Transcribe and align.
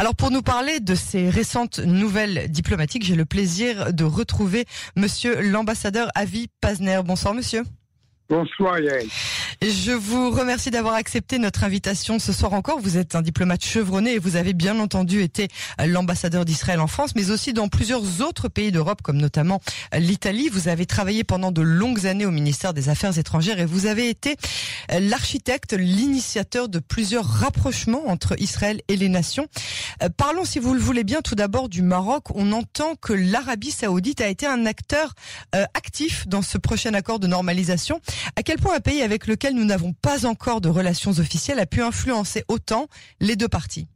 Alors 0.00 0.14
pour 0.14 0.30
nous 0.30 0.40
parler 0.40 0.80
de 0.80 0.94
ces 0.94 1.28
récentes 1.28 1.78
nouvelles 1.78 2.50
diplomatiques, 2.50 3.04
j'ai 3.04 3.16
le 3.16 3.26
plaisir 3.26 3.92
de 3.92 4.02
retrouver 4.02 4.64
monsieur 4.96 5.42
l'ambassadeur 5.42 6.08
Avi 6.14 6.48
Pazner. 6.62 7.02
Bonsoir 7.04 7.34
monsieur. 7.34 7.64
Bonsoir 8.30 8.80
Yael. 8.80 9.08
Je 9.62 9.92
vous 9.92 10.30
remercie 10.30 10.70
d'avoir 10.70 10.94
accepté 10.94 11.38
notre 11.38 11.64
invitation 11.64 12.18
ce 12.18 12.32
soir 12.32 12.54
encore. 12.54 12.80
Vous 12.80 12.96
êtes 12.96 13.14
un 13.14 13.20
diplomate 13.20 13.62
chevronné 13.62 14.14
et 14.14 14.18
vous 14.18 14.36
avez 14.36 14.54
bien 14.54 14.80
entendu 14.80 15.20
été 15.20 15.48
l'ambassadeur 15.84 16.46
d'Israël 16.46 16.80
en 16.80 16.86
France, 16.86 17.14
mais 17.14 17.30
aussi 17.30 17.52
dans 17.52 17.68
plusieurs 17.68 18.22
autres 18.22 18.48
pays 18.48 18.72
d'Europe, 18.72 19.02
comme 19.02 19.18
notamment 19.18 19.60
l'Italie. 19.92 20.48
Vous 20.48 20.68
avez 20.68 20.86
travaillé 20.86 21.24
pendant 21.24 21.52
de 21.52 21.60
longues 21.60 22.06
années 22.06 22.24
au 22.24 22.30
ministère 22.30 22.72
des 22.72 22.88
Affaires 22.88 23.18
étrangères 23.18 23.60
et 23.60 23.66
vous 23.66 23.84
avez 23.84 24.08
été 24.08 24.36
l'architecte, 24.98 25.74
l'initiateur 25.74 26.70
de 26.70 26.78
plusieurs 26.78 27.26
rapprochements 27.26 28.08
entre 28.08 28.40
Israël 28.40 28.80
et 28.88 28.96
les 28.96 29.10
nations. 29.10 29.46
Euh, 30.02 30.08
parlons, 30.08 30.46
si 30.46 30.58
vous 30.58 30.72
le 30.72 30.80
voulez 30.80 31.04
bien, 31.04 31.20
tout 31.20 31.34
d'abord 31.34 31.68
du 31.68 31.82
Maroc. 31.82 32.34
On 32.34 32.52
entend 32.52 32.94
que 32.98 33.12
l'Arabie 33.12 33.72
saoudite 33.72 34.22
a 34.22 34.28
été 34.28 34.46
un 34.46 34.64
acteur 34.64 35.12
euh, 35.54 35.64
actif 35.74 36.26
dans 36.26 36.40
ce 36.40 36.56
prochain 36.56 36.94
accord 36.94 37.18
de 37.18 37.26
normalisation. 37.26 38.00
À 38.36 38.42
quel 38.42 38.56
point 38.56 38.74
un 38.74 38.80
pays 38.80 39.02
avec 39.02 39.26
lequel 39.26 39.49
nous 39.52 39.64
n'avons 39.64 39.92
pas 39.92 40.26
encore 40.26 40.60
de 40.60 40.68
relations 40.68 41.12
officielles 41.12 41.58
a 41.58 41.66
pu 41.66 41.82
influencer 41.82 42.44
autant 42.48 42.88
les 43.20 43.36
deux 43.36 43.48
parties 43.48 43.88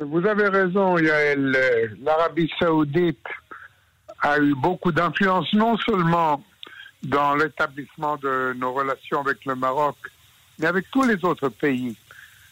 Vous 0.00 0.26
avez 0.26 0.48
raison, 0.48 0.98
Yael. 0.98 1.96
L'Arabie 2.02 2.50
saoudite 2.58 3.26
a 4.20 4.38
eu 4.38 4.54
beaucoup 4.54 4.92
d'influence, 4.92 5.52
non 5.52 5.76
seulement 5.78 6.42
dans 7.02 7.34
l'établissement 7.34 8.16
de 8.16 8.54
nos 8.56 8.72
relations 8.72 9.20
avec 9.20 9.44
le 9.44 9.56
Maroc, 9.56 9.96
mais 10.58 10.66
avec 10.66 10.90
tous 10.90 11.02
les 11.02 11.24
autres 11.24 11.48
pays 11.48 11.96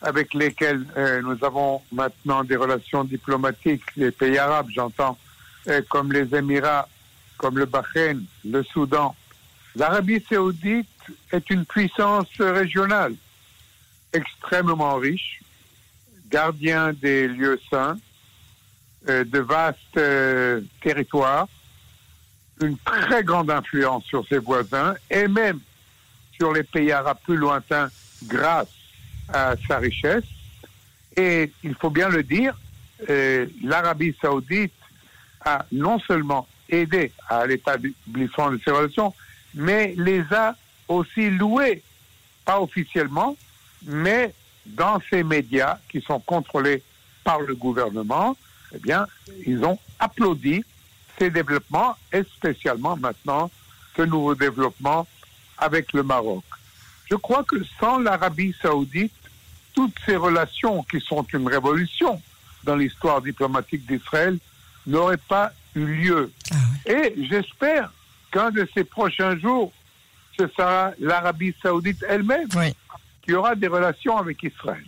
avec 0.03 0.35
lesquels 0.35 0.85
euh, 0.97 1.21
nous 1.23 1.45
avons 1.45 1.83
maintenant 1.93 2.43
des 2.43 2.57
relations 2.57 3.05
diplomatiques, 3.05 3.83
les 3.97 4.11
pays 4.11 4.39
arabes, 4.39 4.69
j'entends, 4.75 5.19
euh, 5.69 5.83
comme 5.89 6.13
les 6.13 6.35
Émirats, 6.35 6.89
comme 7.37 7.59
le 7.59 7.67
Bahreïn, 7.67 8.23
le 8.45 8.63
Soudan. 8.63 9.15
L'Arabie 9.77 10.24
saoudite 10.29 10.89
est 11.33 11.51
une 11.51 11.65
puissance 11.65 12.29
régionale 12.39 13.15
extrêmement 14.13 14.97
riche, 14.97 15.41
gardien 16.30 16.93
des 16.93 17.29
lieux 17.29 17.61
saints, 17.71 17.99
euh, 19.09 19.25
de 19.25 19.39
vastes 19.39 19.79
euh, 19.97 20.61
territoires, 20.83 21.49
une 22.61 22.77
très 22.79 23.25
grande 23.25 23.51
influence 23.51 24.05
sur 24.05 24.27
ses 24.29 24.39
voisins 24.39 24.95
et 25.11 25.27
même 25.27 25.61
sur 26.33 26.52
les 26.52 26.63
pays 26.63 26.93
arabes 26.93 27.19
plus 27.24 27.37
lointains 27.37 27.89
grâce 28.24 28.69
à 29.33 29.55
sa 29.67 29.79
richesse. 29.79 30.24
Et 31.17 31.52
il 31.65 31.74
faut 31.74 31.91
bien 31.91 32.09
le 32.09 32.23
dire, 32.23 32.59
euh, 33.09 33.47
l'Arabie 33.63 34.15
saoudite 34.21 34.73
a 35.45 35.65
non 35.73 35.99
seulement 36.01 36.47
aidé 36.69 37.13
à 37.29 37.47
l'établissement 37.47 38.51
de 38.51 38.61
ces 38.65 38.71
relations, 38.71 39.15
mais 39.55 39.95
les 39.97 40.23
a 40.30 40.55
aussi 40.91 41.30
loués, 41.30 41.83
pas 42.45 42.60
officiellement, 42.60 43.37
mais 43.87 44.35
dans 44.66 45.01
ces 45.09 45.23
médias 45.23 45.79
qui 45.88 46.01
sont 46.01 46.21
contrôlés 46.21 46.83
par 47.24 47.41
le 47.41 47.55
gouvernement, 47.55 48.37
eh 48.74 48.79
bien, 48.79 49.07
ils 49.46 49.65
ont 49.65 49.79
applaudi 49.99 50.65
ces 51.18 51.30
développements 51.30 51.96
et 52.13 52.23
spécialement 52.24 52.96
maintenant 52.96 53.51
ce 53.96 54.02
nouveau 54.02 54.35
développement 54.35 55.07
avec 55.59 55.93
le 55.93 56.02
Maroc. 56.02 56.45
Je 57.11 57.16
crois 57.16 57.45
que 57.45 57.57
sans 57.79 57.99
l'Arabie 57.99 58.55
saoudite, 58.61 59.13
toutes 59.74 59.96
ces 60.07 60.16
relations 60.16 60.83
qui 60.85 61.01
sont 61.01 61.23
une 61.33 61.49
révolution 61.49 62.21
dans 62.65 62.77
l'histoire 62.77 63.23
diplomatique 63.23 63.87
d'Israël 63.87 64.38
n'auraient 64.87 65.16
pas 65.16 65.53
eu 65.75 65.84
lieu. 65.84 66.33
Ah 66.50 66.56
et 66.87 67.15
j'espère 67.28 67.93
qu'un 68.31 68.50
de 68.50 68.69
ces 68.75 68.84
prochains 68.84 69.38
jours, 69.38 69.72
ce 70.39 70.47
sera 70.49 70.93
l'Arabie 70.99 71.55
saoudite 71.63 72.05
elle-même 72.09 72.49
qui 73.23 73.35
aura 73.35 73.55
des 73.55 73.69
relations 73.69 74.17
avec 74.17 74.43
Israël. 74.43 74.85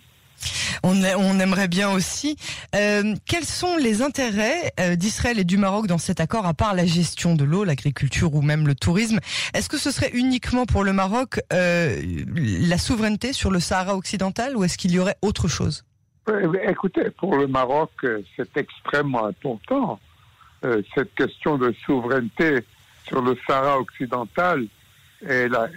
On, 0.82 0.96
on 1.04 1.38
aimerait 1.38 1.68
bien 1.68 1.90
aussi. 1.90 2.36
Euh, 2.74 3.14
quels 3.26 3.44
sont 3.44 3.76
les 3.76 4.02
intérêts 4.02 4.72
euh, 4.80 4.96
d'Israël 4.96 5.38
et 5.38 5.44
du 5.44 5.56
Maroc 5.56 5.86
dans 5.86 5.98
cet 5.98 6.18
accord, 6.18 6.44
à 6.46 6.54
part 6.54 6.74
la 6.74 6.86
gestion 6.86 7.36
de 7.36 7.44
l'eau, 7.44 7.62
l'agriculture 7.62 8.34
ou 8.34 8.42
même 8.42 8.66
le 8.66 8.74
tourisme? 8.74 9.20
Est-ce 9.54 9.68
que 9.68 9.78
ce 9.78 9.92
serait 9.92 10.10
uniquement 10.12 10.66
pour 10.66 10.82
le 10.82 10.92
Maroc 10.92 11.40
euh, 11.52 12.00
la 12.34 12.78
souveraineté 12.78 13.32
sur 13.32 13.50
le 13.50 13.60
Sahara 13.60 13.96
occidental 13.96 14.56
ou 14.56 14.64
est-ce 14.64 14.76
qu'il 14.76 14.90
y 14.90 14.98
aurait 14.98 15.16
autre 15.22 15.46
chose? 15.46 15.84
Écoutez, 16.68 17.10
pour 17.10 17.36
le 17.36 17.46
Maroc, 17.46 17.90
c'est 18.36 18.56
extrêmement 18.56 19.26
important. 19.26 19.98
cette 20.94 21.12
question 21.16 21.58
de 21.58 21.74
souveraineté 21.84 22.60
sur 23.06 23.22
le 23.22 23.36
Sahara 23.46 23.78
occidental 23.78 24.66
est 25.26 25.48
la, 25.48 25.68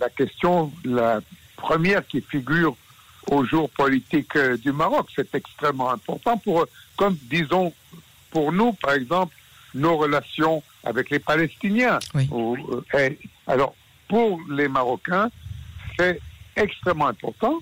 la, 0.00 0.08
question 0.10 0.72
la 0.84 1.20
première 1.56 2.06
qui 2.06 2.20
figure 2.20 2.76
au 3.30 3.44
jour 3.44 3.68
politique 3.70 4.34
euh, 4.36 4.56
du 4.56 4.72
Maroc. 4.72 5.08
C'est 5.14 5.34
extrêmement 5.34 5.90
important 5.90 6.38
pour, 6.38 6.66
comme 6.96 7.16
disons, 7.22 7.72
pour 8.30 8.52
nous, 8.52 8.72
par 8.74 8.94
exemple, 8.94 9.34
nos 9.74 9.96
relations 9.96 10.62
avec 10.84 11.10
les 11.10 11.18
Palestiniens. 11.18 11.98
Euh, 12.14 13.10
alors, 13.46 13.74
pour 14.08 14.40
les 14.50 14.68
Marocains, 14.68 15.30
c'est 15.98 16.20
extrêmement 16.56 17.08
important. 17.08 17.58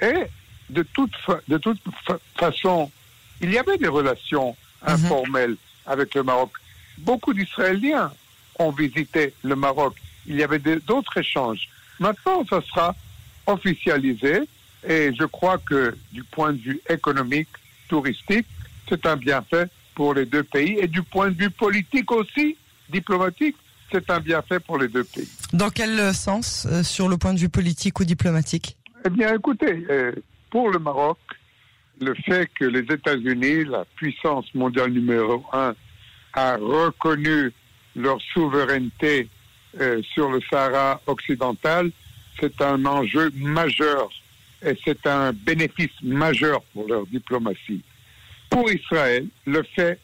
Et 0.00 0.24
de 0.68 0.82
toute, 0.82 1.14
de 1.48 1.58
toute 1.58 1.80
façon, 2.36 2.90
il 3.40 3.52
y 3.52 3.58
avait 3.58 3.78
des 3.78 3.88
relations 3.88 4.56
mhm. 4.82 4.94
informelles 4.94 5.56
avec 5.86 6.14
le 6.14 6.22
Maroc. 6.22 6.50
Beaucoup 6.98 7.32
d'Israéliens 7.32 8.12
ont 8.58 8.70
visité 8.70 9.34
le 9.42 9.56
Maroc. 9.56 9.94
Il 10.26 10.36
y 10.36 10.42
avait 10.42 10.58
d'autres 10.58 11.18
échanges. 11.18 11.68
Maintenant, 11.98 12.44
ça 12.48 12.60
sera 12.62 12.94
officialisé 13.46 14.40
et 14.86 15.12
je 15.18 15.24
crois 15.24 15.58
que 15.58 15.96
du 16.12 16.22
point 16.24 16.52
de 16.52 16.58
vue 16.58 16.80
économique, 16.88 17.48
touristique, 17.88 18.46
c'est 18.88 19.06
un 19.06 19.16
bienfait 19.16 19.66
pour 19.94 20.14
les 20.14 20.26
deux 20.26 20.42
pays 20.42 20.78
et 20.80 20.86
du 20.86 21.02
point 21.02 21.30
de 21.30 21.36
vue 21.36 21.50
politique 21.50 22.10
aussi, 22.10 22.56
diplomatique, 22.90 23.56
c'est 23.90 24.10
un 24.10 24.20
bienfait 24.20 24.60
pour 24.60 24.78
les 24.78 24.88
deux 24.88 25.04
pays. 25.04 25.28
Dans 25.52 25.70
quel 25.70 26.12
sens, 26.12 26.66
euh, 26.70 26.82
sur 26.82 27.08
le 27.08 27.16
point 27.16 27.34
de 27.34 27.38
vue 27.38 27.48
politique 27.48 27.98
ou 28.00 28.04
diplomatique? 28.04 28.76
Eh 29.04 29.10
bien, 29.10 29.34
écoutez, 29.34 29.86
euh, 29.88 30.12
pour 30.50 30.70
le 30.70 30.78
Maroc, 30.78 31.18
le 32.00 32.14
fait 32.14 32.50
que 32.58 32.64
les 32.64 32.80
États-Unis, 32.80 33.64
la 33.64 33.84
puissance 33.96 34.52
mondiale 34.54 34.90
numéro 34.90 35.44
un, 35.52 35.74
a 36.34 36.56
reconnu 36.56 37.52
leur 37.94 38.18
souveraineté 38.34 39.28
euh, 39.80 40.02
sur 40.14 40.30
le 40.30 40.40
Sahara 40.50 41.00
occidental, 41.06 41.90
c'est 42.40 42.60
un 42.60 42.84
enjeu 42.84 43.30
majeur 43.34 44.10
et 44.64 44.76
c'est 44.84 45.06
un 45.06 45.32
bénéfice 45.32 45.90
majeur 46.02 46.62
pour 46.72 46.88
leur 46.88 47.06
diplomatie. 47.06 47.82
Pour 48.50 48.70
Israël, 48.70 49.26
le 49.46 49.62
fait 49.62 49.98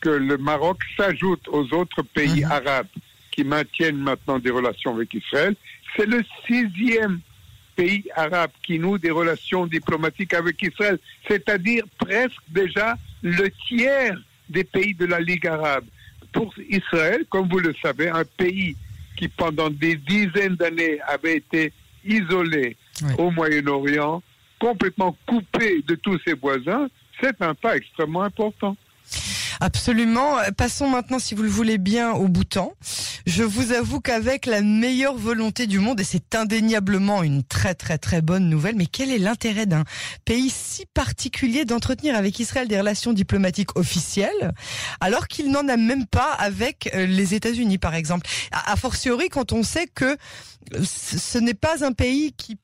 que 0.00 0.10
le 0.10 0.38
Maroc 0.38 0.78
s'ajoute 0.96 1.46
aux 1.48 1.72
autres 1.74 2.02
pays 2.02 2.44
mhm. 2.44 2.50
arabes 2.50 2.86
qui 3.30 3.44
maintiennent 3.44 3.98
maintenant 3.98 4.38
des 4.38 4.50
relations 4.50 4.94
avec 4.94 5.12
Israël, 5.14 5.54
c'est 5.96 6.06
le 6.06 6.22
sixième 6.46 7.20
pays 7.76 8.04
arabe 8.16 8.50
qui 8.62 8.78
noue 8.78 8.98
des 8.98 9.10
relations 9.10 9.66
diplomatiques 9.66 10.34
avec 10.34 10.60
Israël, 10.62 10.98
c'est-à-dire 11.28 11.84
presque 11.98 12.42
déjà 12.48 12.96
le 13.22 13.50
tiers 13.68 14.16
des 14.48 14.64
pays 14.64 14.94
de 14.94 15.06
la 15.06 15.20
Ligue 15.20 15.46
arabe 15.46 15.84
pour 16.32 16.52
Israël, 16.68 17.24
comme 17.28 17.48
vous 17.48 17.58
le 17.58 17.74
savez, 17.82 18.08
un 18.08 18.24
pays 18.24 18.76
qui 19.20 19.28
pendant 19.28 19.68
des 19.68 19.96
dizaines 19.96 20.56
d'années 20.56 20.98
avait 21.06 21.36
été 21.36 21.72
isolé 22.06 22.78
au 23.18 23.30
Moyen-Orient, 23.30 24.22
complètement 24.58 25.14
coupé 25.26 25.82
de 25.86 25.94
tous 25.94 26.18
ses 26.26 26.32
voisins, 26.32 26.88
c'est 27.20 27.40
un 27.42 27.54
pas 27.54 27.76
extrêmement 27.76 28.22
important. 28.22 28.76
Absolument. 29.62 30.38
Passons 30.56 30.88
maintenant, 30.88 31.18
si 31.18 31.34
vous 31.34 31.42
le 31.42 31.50
voulez 31.50 31.76
bien, 31.76 32.12
au 32.12 32.28
Bhoutan. 32.28 32.72
Je 33.26 33.42
vous 33.42 33.72
avoue 33.72 34.00
qu'avec 34.00 34.46
la 34.46 34.62
meilleure 34.62 35.16
volonté 35.16 35.66
du 35.66 35.78
monde, 35.78 36.00
et 36.00 36.04
c'est 36.04 36.34
indéniablement 36.34 37.22
une 37.22 37.44
très 37.44 37.74
très 37.74 37.98
très 37.98 38.22
bonne 38.22 38.48
nouvelle, 38.48 38.74
mais 38.76 38.86
quel 38.86 39.10
est 39.10 39.18
l'intérêt 39.18 39.66
d'un 39.66 39.84
pays 40.24 40.48
si 40.48 40.86
particulier 40.94 41.66
d'entretenir 41.66 42.16
avec 42.16 42.38
Israël 42.40 42.68
des 42.68 42.78
relations 42.78 43.12
diplomatiques 43.12 43.76
officielles, 43.76 44.52
alors 45.00 45.28
qu'il 45.28 45.50
n'en 45.50 45.68
a 45.68 45.76
même 45.76 46.06
pas 46.06 46.32
avec 46.32 46.90
euh, 46.94 47.04
les 47.04 47.34
États-Unis, 47.34 47.76
par 47.76 47.94
exemple? 47.94 48.26
A 48.52 48.76
fortiori, 48.76 49.28
quand 49.28 49.52
on 49.52 49.62
sait 49.62 49.86
que 49.86 50.16
ce 50.82 51.38
n'est 51.38 51.54
pas 51.54 51.84
un 51.84 51.92
pays 51.92 52.32
qui 52.32 52.56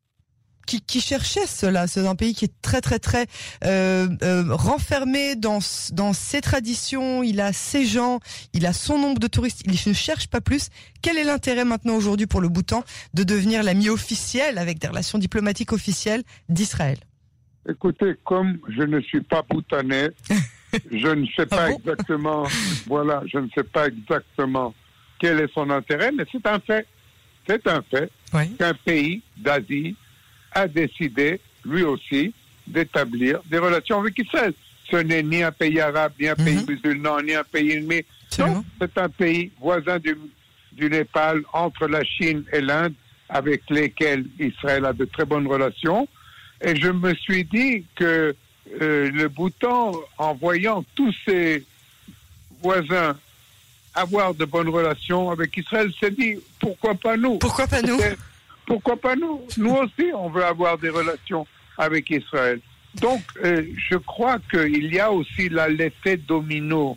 qui, 0.67 0.81
qui 0.81 1.01
cherchait 1.01 1.47
cela. 1.47 1.87
C'est 1.87 2.07
un 2.07 2.15
pays 2.17 2.35
qui 2.35 2.45
est 2.45 2.53
très 2.61 2.81
très 2.81 2.99
très 2.99 3.27
euh, 3.65 4.09
euh, 4.23 4.45
renfermé 4.51 5.37
dans 5.37 5.61
dans 5.93 6.13
ses 6.13 6.41
traditions. 6.41 7.23
Il 7.23 7.41
a 7.41 7.53
ses 7.53 7.87
gens, 7.87 8.21
il 8.53 8.67
a 8.67 8.73
son 8.73 8.99
nombre 8.99 9.19
de 9.21 9.27
touristes. 9.29 9.63
Il 9.65 9.73
ne 9.89 9.95
cherche 9.95 10.27
pas 10.29 10.41
plus. 10.41 10.69
Quel 11.03 11.17
est 11.19 11.25
l'intérêt 11.25 11.65
maintenant 11.65 11.95
aujourd'hui 11.95 12.27
pour 12.27 12.41
le 12.41 12.49
Bhoutan 12.49 12.85
de 13.15 13.23
devenir 13.23 13.63
l'ami 13.63 13.89
officiel 13.89 14.59
avec 14.59 14.79
des 14.79 14.89
relations 14.89 15.19
diplomatiques 15.19 15.73
officielles 15.73 16.23
d'Israël? 16.49 16.99
Écoutez, 17.69 18.15
comme 18.25 18.59
je 18.69 18.83
ne 18.83 19.01
suis 19.01 19.23
pas 19.23 19.43
bhoutanais, 19.49 20.11
je 20.93 21.09
ne 21.09 21.27
sais 21.37 21.47
pas 21.47 21.65
Ah 21.67 21.71
bon? 21.71 21.79
exactement, 21.79 22.45
voilà, 22.87 23.23
je 23.27 23.39
ne 23.39 23.49
sais 23.55 23.65
pas 23.65 23.89
exactement 23.89 24.75
quel 25.19 25.41
est 25.41 25.53
son 25.55 25.71
intérêt, 25.71 26.13
mais 26.13 26.25
c'est 26.31 26.47
un 26.47 26.61
fait. 26.61 26.87
C'est 27.49 27.67
un 27.69 27.83
fait 27.91 28.11
Oui. 28.35 28.51
qu'un 28.59 28.75
pays 28.75 29.23
d'Asie 29.37 29.97
a 30.57 30.67
décidé, 30.69 31.41
lui 31.65 31.83
aussi, 31.83 32.33
d'établir 32.67 33.41
des 33.47 33.59
relations 33.59 34.01
avec 34.01 34.19
Israël. 34.19 34.53
Ce 34.91 34.97
n'est 34.97 35.23
ni 35.23 35.43
un 35.43 35.53
pays 35.53 35.81
arabe, 35.81 36.13
ni 36.21 36.29
un 36.29 36.35
pays 36.35 36.57
Mhm. 36.57 36.67
musulman, 36.69 37.21
ni 37.23 37.35
un 37.35 37.45
pays 37.45 37.73
ennemi. 37.73 38.01
Non, 38.39 38.65
c'est 38.81 38.97
un 38.99 39.09
pays 39.09 39.51
voisin 39.61 39.99
du, 39.99 40.17
du 40.73 40.89
Népal, 40.91 41.43
entre 41.53 41.87
la 41.87 42.03
Chine 42.05 42.45
et 42.53 42.61
l'Inde, 42.61 42.95
avec 43.29 43.63
lesquels 43.71 44.25
Israël 44.39 44.85
a 44.87 44.93
de 44.93 45.05
très 45.05 45.25
bonnes 45.25 45.47
relations. 45.47 46.09
Et 46.63 46.75
je 46.77 46.89
me 46.89 47.15
suis 47.15 47.45
dit 47.45 47.85
que 47.97 48.35
euh, 48.81 49.11
le 49.11 49.29
Bhoutan, 49.29 49.93
en 50.19 50.35
voyant 50.35 50.85
tous 50.95 51.15
ses 51.27 51.65
voisins 52.63 53.17
avoir 53.95 54.35
de 54.35 54.45
bonnes 54.45 54.69
relations 54.69 55.31
avec 55.31 55.57
Israël, 55.57 55.91
s'est 56.01 56.11
dit 56.11 56.37
pourquoi 56.61 56.95
pas 56.95 57.17
nous? 57.17 57.39
Pourquoi 57.39 57.67
pas 57.67 57.83
nous? 57.83 57.99
Pourquoi 58.67 58.97
pas 58.97 59.15
nous? 59.17 59.43
Nous 59.57 59.71
aussi, 59.75 60.11
on 60.15 60.29
veut 60.29 60.45
avoir 60.45 60.77
des 60.79 60.89
relations 60.91 61.47
avec 61.79 62.11
Israël. 62.11 62.61
Donc, 63.01 63.23
euh, 63.45 63.63
je 63.91 63.97
crois 63.97 64.39
qu'il 64.51 64.93
y 64.93 64.99
a 64.99 65.11
aussi 65.13 65.49
l'effet 65.51 66.17
domino, 66.17 66.97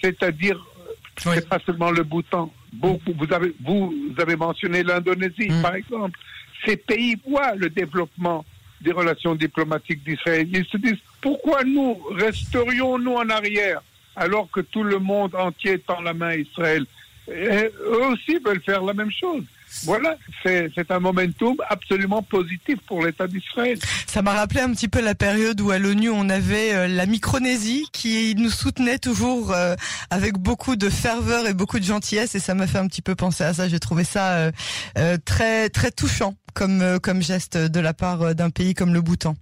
c'est-à-dire, 0.00 0.56
euh, 0.56 0.92
Oui. 1.26 1.32
c'est 1.36 1.48
pas 1.48 1.58
seulement 1.66 1.90
le 1.90 2.02
Bhoutan. 2.04 2.52
Beaucoup, 2.72 3.12
vous 3.16 3.32
avez, 3.32 3.52
vous, 3.62 3.92
vous 4.14 4.20
avez 4.20 4.36
mentionné 4.36 4.82
l'Indonésie, 4.82 5.50
Mm. 5.50 5.62
par 5.62 5.74
exemple. 5.74 6.18
Ces 6.64 6.76
pays 6.76 7.16
voient 7.28 7.54
le 7.56 7.68
développement 7.68 8.44
des 8.80 8.92
relations 8.92 9.34
diplomatiques 9.34 10.02
d'Israël. 10.04 10.48
Ils 10.52 10.64
se 10.66 10.76
disent 10.78 11.02
pourquoi 11.20 11.62
nous 11.64 11.98
resterions-nous 12.12 13.14
en 13.14 13.28
arrière 13.28 13.82
alors 14.16 14.48
que 14.50 14.60
tout 14.60 14.82
le 14.84 14.98
monde 14.98 15.34
entier 15.34 15.78
tend 15.80 16.00
la 16.00 16.14
main 16.14 16.28
à 16.28 16.36
Israël? 16.36 16.86
Et 17.28 17.70
Eux 17.80 18.06
aussi 18.12 18.38
veulent 18.44 18.62
faire 18.62 18.82
la 18.82 18.92
même 18.94 19.10
chose. 19.10 19.44
Voilà, 19.82 20.16
c'est 20.42 20.90
un 20.90 21.00
momentum 21.00 21.56
absolument 21.68 22.22
positif 22.22 22.78
pour 22.86 23.04
l'État 23.04 23.26
d'Israël. 23.26 23.78
Ça 24.06 24.22
m'a 24.22 24.32
rappelé 24.32 24.60
un 24.60 24.72
petit 24.72 24.88
peu 24.88 25.00
la 25.00 25.14
période 25.14 25.60
où 25.60 25.70
à 25.70 25.78
l'ONU 25.78 26.10
on 26.10 26.28
avait 26.28 26.72
euh, 26.72 26.88
la 26.88 27.06
Micronésie 27.06 27.86
qui 27.92 28.34
nous 28.36 28.50
soutenait 28.50 28.98
toujours 28.98 29.52
euh, 29.52 29.74
avec 30.10 30.34
beaucoup 30.34 30.76
de 30.76 30.88
ferveur 30.88 31.46
et 31.46 31.54
beaucoup 31.54 31.78
de 31.78 31.84
gentillesse 31.84 32.34
et 32.34 32.40
ça 32.40 32.54
m'a 32.54 32.66
fait 32.66 32.78
un 32.78 32.86
petit 32.86 33.02
peu 33.02 33.14
penser 33.14 33.44
à 33.44 33.52
ça. 33.52 33.68
J'ai 33.68 33.80
trouvé 33.80 34.04
ça 34.04 34.50
euh, 34.98 35.18
très 35.24 35.68
très 35.68 35.90
touchant 35.90 36.34
comme 36.54 37.00
comme 37.00 37.20
geste 37.20 37.56
de 37.56 37.80
la 37.80 37.92
part 37.92 38.34
d'un 38.34 38.50
pays 38.50 38.74
comme 38.74 38.94
le 38.94 39.00
Bhoutan, 39.00 39.34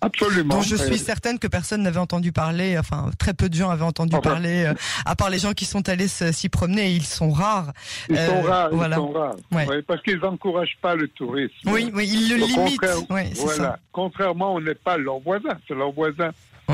Absolument. 0.00 0.56
dont 0.56 0.62
je 0.62 0.76
suis 0.76 0.98
certaine 0.98 1.38
que 1.38 1.46
personne 1.46 1.82
n'avait 1.82 1.98
entendu 1.98 2.30
parler. 2.32 2.78
Enfin, 2.78 3.10
très 3.18 3.34
peu 3.34 3.48
de 3.48 3.54
gens 3.54 3.70
avaient 3.70 3.82
entendu 3.84 4.14
Enfin, 4.14 4.30
parler, 4.30 4.64
euh, 4.66 4.74
à 5.04 5.16
part 5.16 5.30
les 5.30 5.38
gens 5.38 5.52
qui 5.52 5.64
sont 5.64 5.88
allés 5.88 6.08
s'y 6.08 6.48
promener. 6.48 6.90
Et 6.90 6.92
ils 6.92 7.04
sont 7.06 7.30
rares. 7.30 7.72
Ils 8.10 8.16
sont 8.16 8.44
euh, 8.44 8.48
rares, 8.48 8.68
voilà. 8.72 8.96
ils 8.96 8.98
sont 8.98 9.12
rares. 9.12 9.36
Ouais. 9.52 9.66
Ouais, 9.66 9.82
parce 9.82 10.02
qu'ils 10.02 10.18
n'encouragent 10.18 10.76
pas 10.82 10.94
le 10.94 11.08
tourisme. 11.08 11.54
Oui, 11.66 11.90
oui, 11.94 12.08
ils 12.12 12.28
le 12.36 12.42
Au 12.42 12.46
limitent. 12.46 12.78
contraire, 12.80 12.96
voilà. 13.08 13.54
ça. 13.56 13.78
Contrairement 13.92 14.54
au 14.54 14.60
Népal, 14.60 15.02
leurs 15.02 15.20
voisins, 15.20 15.56
c'est 15.66 15.74
leurs 15.74 15.92
voisins 15.92 16.30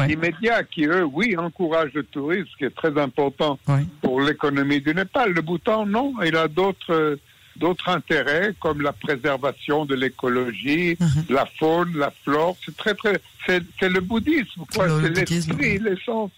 immédiats 0.09 0.63
qui, 0.65 0.87
eux, 0.87 1.05
oui, 1.05 1.37
encouragent 1.37 1.93
le 1.93 2.03
tourisme, 2.03 2.47
ce 2.51 2.57
qui 2.57 2.65
est 2.65 2.75
très 2.75 2.99
important 2.99 3.59
pour 4.01 4.21
l'économie 4.23 4.81
du 4.81 4.95
Népal. 4.95 5.33
Le 5.33 5.43
Bhoutan, 5.43 5.85
non, 5.87 6.15
il 6.25 6.35
a 6.37 6.49
d'autres 6.49 6.93
euh, 6.93 7.17
d'autres 7.57 7.89
intérêts 7.89 8.55
comme 8.61 8.81
la 8.83 8.93
préservation 8.93 9.85
de 9.85 9.95
l'écologie, 9.95 10.97
Mhm. 11.01 11.25
la 11.31 11.47
faune, 11.47 11.97
la 11.97 12.11
flore. 12.25 12.57
C'est 12.65 12.77
très 12.77 12.95
très 12.95 13.21
c'est 13.47 13.63
c'est 13.79 13.89
le 13.89 14.01
bouddhisme, 14.01 14.63
quoi. 14.75 14.87
Le 14.87 15.03
C'est 15.03 15.09
bouddhisme, 15.21 15.51
l'esprit, 15.59 15.79
l'essence 15.79 16.31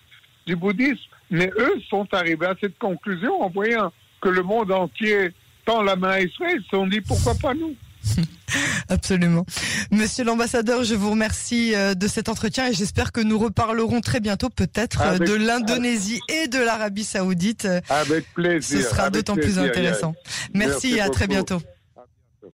du 0.46 0.56
bouddhisme. 0.56 1.00
Mais 1.30 1.50
eux 1.58 1.74
sont 1.88 2.06
arrivés 2.12 2.46
à 2.46 2.54
cette 2.60 2.78
conclusion 2.78 3.42
en 3.42 3.48
voyant 3.50 3.92
que 4.20 4.28
le 4.28 4.42
monde 4.42 4.70
entier 4.72 5.30
tend 5.64 5.82
la 5.82 5.96
main 5.96 6.10
à 6.10 6.20
Israël. 6.20 6.56
Ils 6.60 6.64
se 6.64 6.68
sont 6.70 6.86
dit 6.86 7.00
pourquoi 7.00 7.34
pas 7.34 7.54
nous? 7.54 7.74
Absolument. 8.88 9.44
Monsieur 9.90 10.24
l'ambassadeur, 10.24 10.84
je 10.84 10.94
vous 10.94 11.10
remercie 11.10 11.74
euh, 11.74 11.94
de 11.94 12.06
cet 12.08 12.28
entretien 12.28 12.68
et 12.68 12.72
j'espère 12.74 13.12
que 13.12 13.20
nous 13.20 13.38
reparlerons 13.38 14.00
très 14.00 14.20
bientôt 14.20 14.50
peut-être 14.50 15.00
euh, 15.00 15.14
Avec- 15.16 15.28
de 15.28 15.34
l'Indonésie 15.34 16.20
et 16.28 16.48
de 16.48 16.58
l'Arabie 16.58 17.04
Saoudite. 17.04 17.66
Avec 17.88 18.32
plaisir. 18.34 18.80
Ce 18.82 18.88
sera 18.88 19.10
d'autant 19.10 19.34
plus 19.34 19.58
intéressant. 19.58 20.14
Merci, 20.52 20.88
Merci 20.88 20.94
et 20.94 21.00
à 21.00 21.08
très 21.08 21.26
bientôt. 21.26 21.60